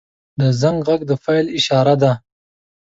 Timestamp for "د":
0.39-0.41, 1.09-1.11